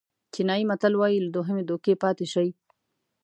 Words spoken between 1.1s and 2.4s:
له دوهمې دوکې پاتې